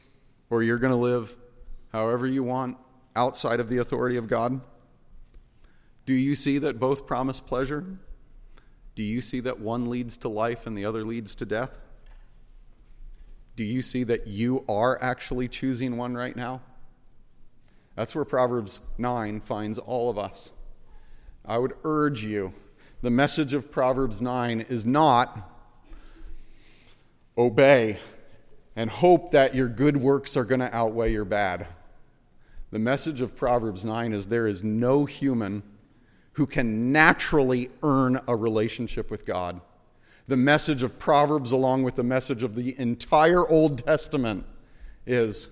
[0.50, 1.36] or you're going to live
[1.92, 2.78] however you want
[3.16, 4.62] outside of the authority of God?
[6.06, 7.86] Do you see that both promise pleasure?
[8.96, 11.72] Do you see that one leads to life and the other leads to death?
[13.56, 16.62] Do you see that you are actually choosing one right now?
[17.96, 20.52] That's where Proverbs 9 finds all of us.
[21.46, 22.54] I would urge you,
[23.02, 25.52] the message of Proverbs 9 is not
[27.38, 28.00] obey,
[28.76, 31.68] and hope that your good works are going to outweigh your bad.
[32.72, 35.62] The message of Proverbs 9 is there is no human
[36.34, 39.62] who can naturally earn a relationship with God.
[40.28, 44.46] The message of Proverbs, along with the message of the entire Old Testament,
[45.06, 45.50] is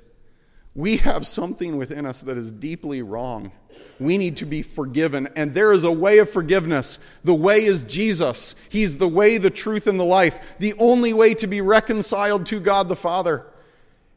[0.74, 3.52] we have something within us that is deeply wrong.
[4.00, 6.98] We need to be forgiven, and there is a way of forgiveness.
[7.24, 8.56] The way is Jesus.
[8.70, 10.56] He's the way, the truth, and the life.
[10.60, 13.46] The only way to be reconciled to God the Father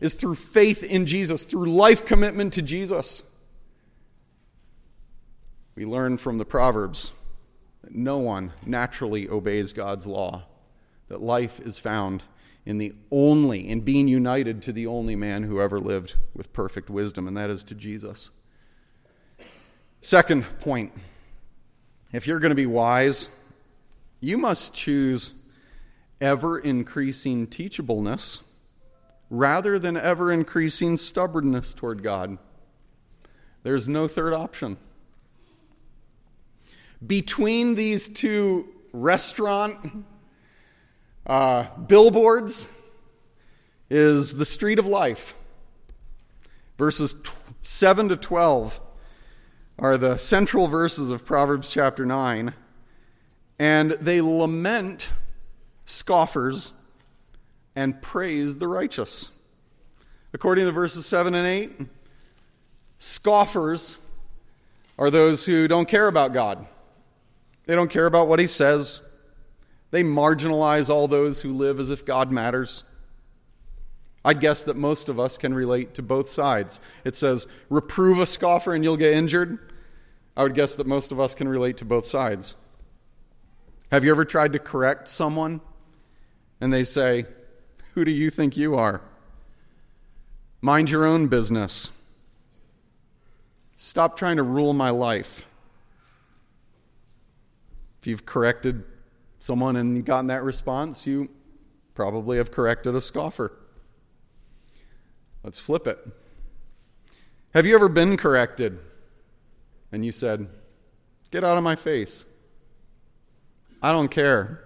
[0.01, 3.23] is through faith in Jesus, through life commitment to Jesus.
[5.75, 7.13] We learn from the Proverbs
[7.83, 10.45] that no one naturally obeys God's law,
[11.09, 12.23] that life is found
[12.67, 16.89] in the only, in being united to the only man who ever lived with perfect
[16.89, 18.31] wisdom, and that is to Jesus.
[20.01, 20.93] Second point
[22.13, 23.29] if you're going to be wise,
[24.21, 25.33] you must choose
[26.21, 28.41] ever increasing teachableness
[29.31, 32.39] rather than ever increasing stubbornness toward God.
[33.65, 34.77] There's no third option.
[37.05, 40.07] Between these two restaurant
[41.27, 42.69] uh, billboards
[43.91, 45.35] is the street of life.
[46.79, 47.17] Verses
[47.63, 48.81] 7 to 12
[49.79, 52.55] are the central verses of Proverbs chapter 9,
[53.59, 55.11] and they lament
[55.85, 56.73] scoffers
[57.77, 59.29] and praise the righteous.
[60.33, 61.89] According to verses 7 and 8,
[62.99, 63.99] scoffers
[64.99, 66.67] are those who don't care about God.
[67.67, 69.01] They don't care about what he says.
[69.95, 72.83] They marginalize all those who live as if God matters.
[74.25, 76.81] I'd guess that most of us can relate to both sides.
[77.05, 79.73] It says, reprove a scoffer and you'll get injured.
[80.37, 82.57] I would guess that most of us can relate to both sides.
[83.93, 85.61] Have you ever tried to correct someone
[86.61, 87.27] and they say,
[87.95, 89.01] Who do you think you are?
[90.61, 91.91] Mind your own business.
[93.77, 95.45] Stop trying to rule my life.
[98.01, 98.83] If you've corrected
[99.45, 101.29] someone and gotten that response, you
[101.93, 103.53] probably have corrected a scoffer.
[105.43, 105.99] Let's flip it.
[107.53, 108.79] Have you ever been corrected
[109.93, 110.49] and you said,
[111.31, 112.25] Get out of my face?
[113.83, 114.65] I don't care.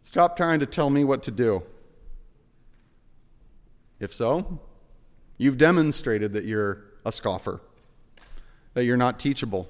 [0.00, 1.62] Stop trying to tell me what to do.
[3.98, 4.60] If so,
[5.36, 7.60] you've demonstrated that you're a scoffer,
[8.72, 9.68] that you're not teachable.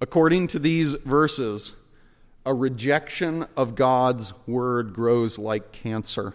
[0.00, 1.74] According to these verses,
[2.44, 6.34] a rejection of God's word grows like cancer.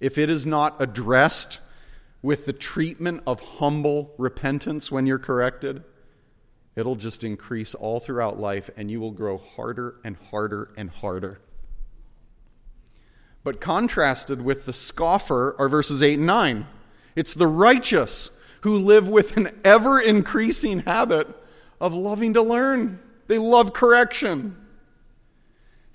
[0.00, 1.60] If it is not addressed
[2.20, 5.82] with the treatment of humble repentance when you're corrected,
[6.74, 11.40] it'll just increase all throughout life and you will grow harder and harder and harder.
[13.42, 16.66] But contrasted with the scoffer are verses 8 and 9.
[17.14, 18.30] It's the righteous
[18.62, 21.28] who live with an ever increasing habit
[21.80, 22.98] of loving to learn.
[23.28, 24.56] They love correction.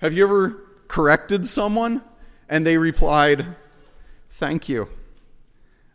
[0.02, 0.50] Have you ever
[0.88, 2.02] corrected someone
[2.48, 3.56] and they replied,
[4.28, 4.88] Thank you.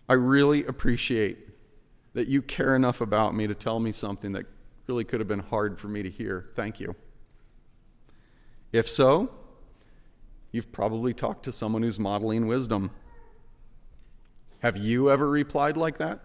[0.09, 1.37] I really appreciate
[2.13, 4.47] that you care enough about me to tell me something that
[4.87, 6.49] really could have been hard for me to hear.
[6.55, 6.95] Thank you.
[8.71, 9.29] If so,
[10.51, 12.91] You've probably talked to someone who's modeling wisdom.
[14.59, 16.21] Have you ever replied like that?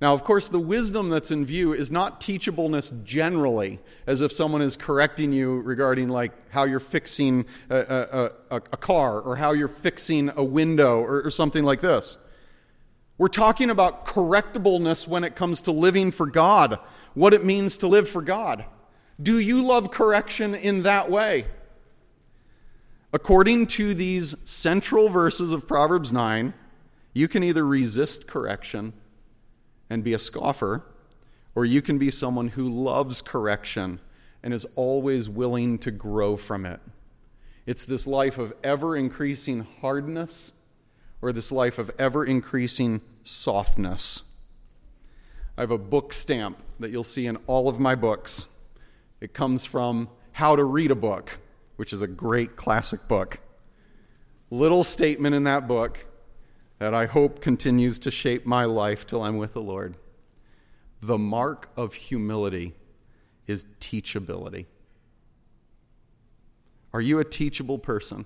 [0.00, 4.62] Now, of course, the wisdom that's in view is not teachableness generally, as if someone
[4.62, 9.52] is correcting you regarding like how you're fixing a, a, a, a car or how
[9.52, 12.16] you're fixing a window or, or something like this.
[13.18, 16.78] We're talking about correctableness when it comes to living for God,
[17.14, 18.64] what it means to live for God.
[19.20, 21.46] Do you love correction in that way?
[23.12, 26.54] According to these central verses of Proverbs 9,
[27.14, 28.92] you can either resist correction
[29.90, 30.84] and be a scoffer,
[31.54, 34.00] or you can be someone who loves correction
[34.42, 36.80] and is always willing to grow from it.
[37.66, 40.52] It's this life of ever increasing hardness
[41.20, 44.22] or this life of ever increasing softness.
[45.56, 48.46] I have a book stamp that you'll see in all of my books.
[49.20, 51.38] It comes from How to Read a Book
[51.78, 53.38] which is a great classic book.
[54.50, 56.04] Little statement in that book
[56.78, 59.96] that I hope continues to shape my life till I'm with the Lord.
[61.02, 62.74] The mark of humility
[63.46, 64.66] is teachability.
[66.92, 68.24] Are you a teachable person?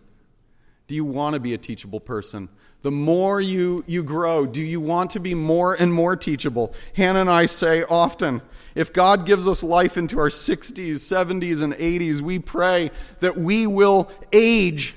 [0.86, 2.48] Do you want to be a teachable person?
[2.82, 6.74] The more you, you grow, do you want to be more and more teachable?
[6.94, 8.42] Hannah and I say often
[8.74, 12.90] if God gives us life into our 60s, 70s, and 80s, we pray
[13.20, 14.94] that we will age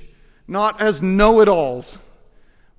[0.47, 1.97] not as know it alls,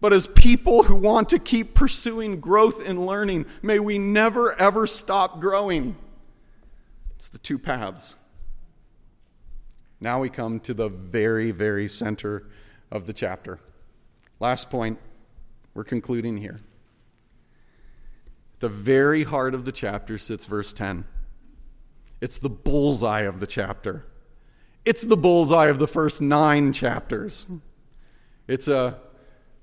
[0.00, 3.46] but as people who want to keep pursuing growth and learning.
[3.62, 5.96] May we never, ever stop growing.
[7.16, 8.16] It's the two paths.
[10.00, 12.46] Now we come to the very, very center
[12.90, 13.58] of the chapter.
[14.38, 14.98] Last point,
[15.72, 16.60] we're concluding here.
[18.60, 21.04] The very heart of the chapter sits verse 10.
[22.20, 24.06] It's the bullseye of the chapter.
[24.84, 27.46] It's the bullseye of the first nine chapters.
[28.46, 28.98] It's a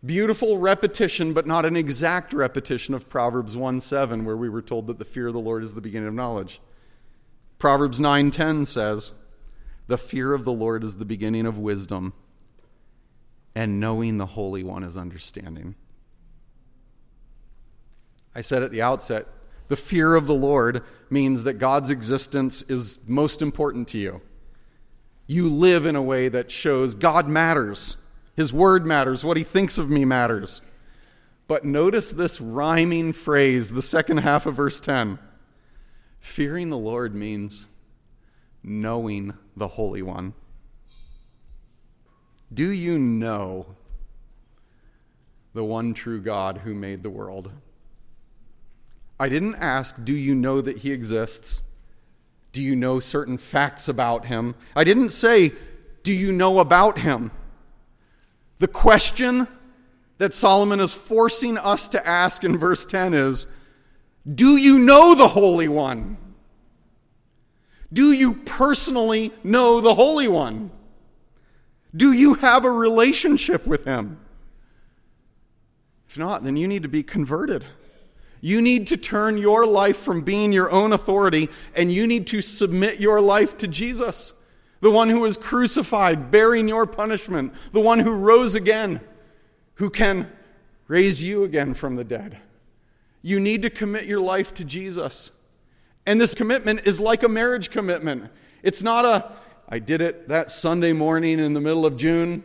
[0.06, 4.88] beautiful repetition, but not an exact repetition of Proverbs 1 7, where we were told
[4.88, 6.62] that the fear of the Lord is the beginning of knowledge.
[7.60, 9.14] Proverbs 9:10 says,
[9.88, 12.14] "The fear of the Lord is the beginning of wisdom,
[13.56, 15.76] and knowing the Holy One is understanding.
[18.36, 19.28] I said at the outset,
[19.68, 24.22] the fear of the Lord means that God's existence is most important to you.
[25.28, 27.96] You live in a way that shows God matters,
[28.36, 30.62] His word matters, what He thinks of me matters.
[31.48, 35.20] But notice this rhyming phrase, the second half of verse 10.
[36.20, 37.68] Fearing the Lord means
[38.64, 40.34] knowing the Holy One.
[42.54, 43.66] Do you know
[45.54, 47.52] the one true God who made the world?
[49.20, 51.64] I didn't ask, do you know that he exists?
[52.52, 54.56] Do you know certain facts about him?
[54.76, 55.52] I didn't say,
[56.04, 57.32] do you know about him?
[58.64, 59.46] The question
[60.20, 63.46] that Solomon is forcing us to ask in verse 10 is
[64.34, 66.16] Do you know the Holy One?
[67.92, 70.72] Do you personally know the Holy One?
[71.94, 74.18] Do you have a relationship with Him?
[76.08, 77.66] If not, then you need to be converted.
[78.40, 82.42] You need to turn your life from being your own authority and you need to
[82.42, 84.32] submit your life to Jesus,
[84.84, 89.00] the one who was crucified, bearing your punishment, the one who rose again,
[89.76, 90.30] who can
[90.88, 92.38] raise you again from the dead.
[93.22, 95.32] You need to commit your life to Jesus.
[96.06, 98.30] And this commitment is like a marriage commitment.
[98.62, 99.32] It's not a,
[99.70, 102.44] I did it that Sunday morning in the middle of June.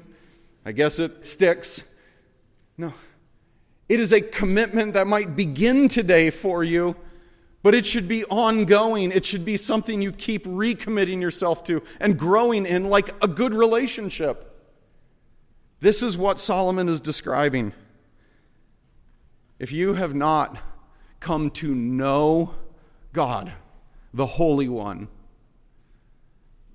[0.64, 1.92] I guess it sticks.
[2.76, 2.94] No.
[3.88, 6.94] It is a commitment that might begin today for you,
[7.68, 9.12] but it should be ongoing.
[9.12, 13.52] It should be something you keep recommitting yourself to and growing in like a good
[13.52, 14.58] relationship.
[15.80, 17.74] This is what Solomon is describing.
[19.58, 20.56] If you have not
[21.20, 22.54] come to know
[23.12, 23.52] God,
[24.14, 25.08] the Holy One,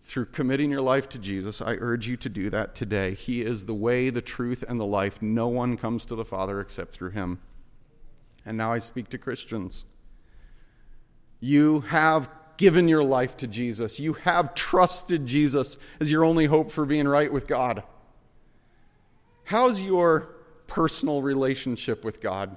[0.03, 3.15] through committing your life to Jesus, I urge you to do that today.
[3.15, 5.23] He is the way, the truth, and the life.
[5.23, 7.39] No one comes to the Father except through him.
[8.45, 9.85] And now I speak to Christians.
[11.43, 16.71] You have given your life to Jesus, you have trusted Jesus as your only hope
[16.71, 17.83] for being right with God.
[19.43, 20.29] How's your
[20.67, 22.55] personal relationship with God?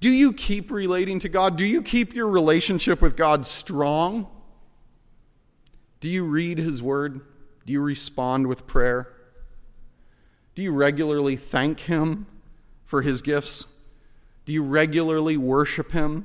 [0.00, 1.54] Do you keep relating to God?
[1.54, 4.26] Do you keep your relationship with God strong?
[6.00, 7.20] Do you read His Word?
[7.66, 9.14] Do you respond with prayer?
[10.56, 12.26] Do you regularly thank Him
[12.84, 13.66] for His gifts?
[14.44, 16.24] Do you regularly worship Him?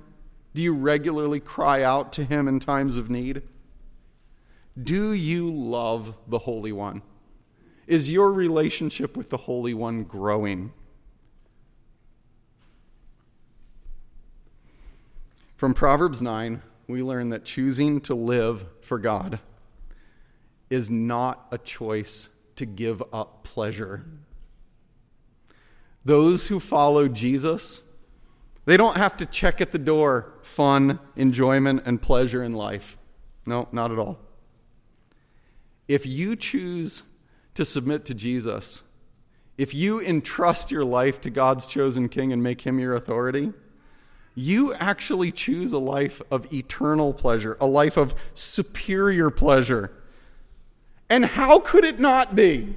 [0.58, 3.44] Do you regularly cry out to Him in times of need?
[4.82, 7.04] Do you love the Holy One?
[7.86, 10.74] Is your relationship with the Holy One growing?
[15.58, 19.40] From Proverbs 9, we learn that choosing to live for God
[20.72, 24.08] is not a choice to give up pleasure.
[26.04, 27.84] Those who follow Jesus,
[28.68, 33.00] they don't have to check at the door fun, enjoyment, and pleasure in life.
[33.48, 34.20] No, not at all.
[35.88, 37.02] If you choose
[37.56, 38.84] to submit to Jesus,
[39.58, 43.52] if you entrust your life to God's chosen king and make him your authority,
[44.36, 49.92] you actually choose a life of eternal pleasure, a life of superior pleasure
[51.10, 52.76] and how could it not be?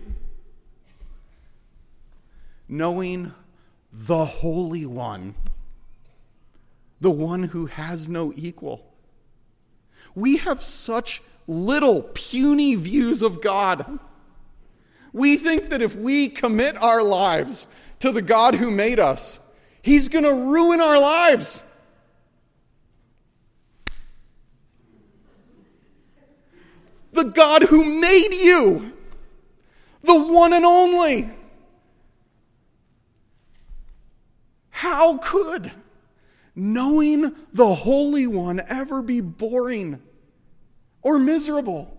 [2.68, 3.32] Knowing
[3.93, 5.34] the Holy One,
[7.01, 8.86] the one who has no equal.
[10.14, 13.98] We have such little puny views of God.
[15.12, 17.66] We think that if we commit our lives
[18.01, 19.40] to the God who made us,
[19.82, 21.62] He's going to ruin our lives.
[27.12, 28.92] the God who made you,
[30.03, 31.30] the one and only.
[34.70, 35.72] How could
[36.61, 40.00] knowing the Holy One ever be boring
[41.02, 41.98] or miserable?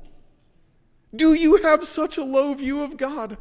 [1.13, 3.37] Do you have such a low view of God?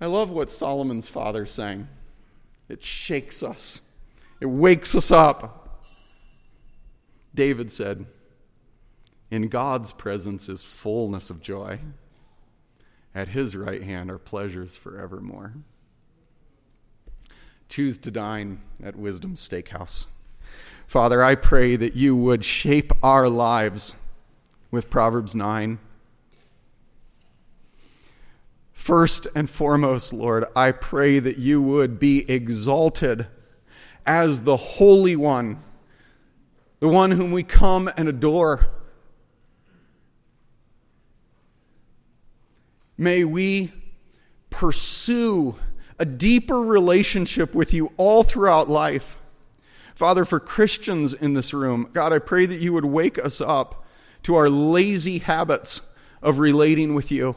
[0.00, 1.86] I love what Solomon's father sang.
[2.68, 3.82] It shakes us,
[4.40, 5.84] it wakes us up.
[7.34, 8.06] David said,
[9.30, 11.78] in God's presence is fullness of joy.
[13.14, 15.54] At his right hand are pleasures forevermore.
[17.72, 20.04] Choose to dine at Wisdom Steakhouse.
[20.86, 23.94] Father, I pray that you would shape our lives
[24.70, 25.78] with Proverbs 9.
[28.74, 33.26] First and foremost, Lord, I pray that you would be exalted
[34.04, 35.62] as the Holy One,
[36.80, 38.66] the one whom we come and adore
[42.98, 43.72] May we
[44.50, 45.56] pursue
[46.02, 49.18] a deeper relationship with you all throughout life.
[49.94, 53.84] Father, for Christians in this room, God, I pray that you would wake us up
[54.24, 55.80] to our lazy habits
[56.20, 57.36] of relating with you.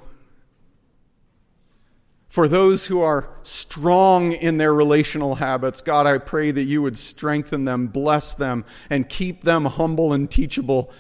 [2.28, 6.98] For those who are strong in their relational habits, God, I pray that you would
[6.98, 10.92] strengthen them, bless them, and keep them humble and teachable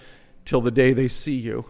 [0.45, 1.65] till the day they see you.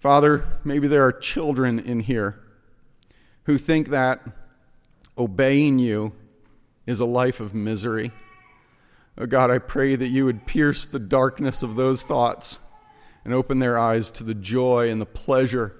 [0.00, 2.41] Father, maybe there are children in here
[3.44, 4.20] who think that
[5.18, 6.12] obeying you
[6.86, 8.12] is a life of misery.
[9.18, 12.58] Oh God, I pray that you would pierce the darkness of those thoughts
[13.24, 15.76] and open their eyes to the joy and the pleasure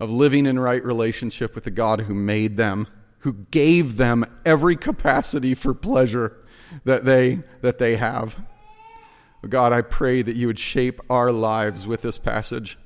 [0.00, 4.76] of living in right relationship with the God who made them, who gave them every
[4.76, 6.36] capacity for pleasure
[6.84, 8.36] that they, that they have.
[9.44, 12.76] Oh God, I pray that you would shape our lives with this passage.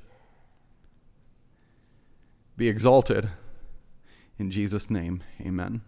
[2.59, 3.29] Be exalted.
[4.37, 5.79] In Jesus' name, amen.